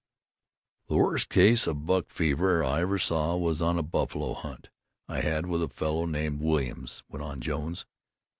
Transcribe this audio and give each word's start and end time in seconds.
"The 0.87 0.95
worst 0.95 1.29
case 1.29 1.67
of 1.67 1.85
buck 1.85 2.09
fever 2.09 2.63
I 2.63 2.81
ever 2.81 2.97
saw 2.97 3.37
was 3.37 3.61
on 3.61 3.77
a 3.77 3.83
buffalo 3.83 4.33
hunt 4.33 4.69
I 5.07 5.21
had 5.21 5.45
with 5.45 5.61
a 5.61 5.67
fellow 5.67 6.07
named 6.07 6.41
Williams," 6.41 7.03
went 7.07 7.23
on 7.23 7.39
Jones. 7.39 7.85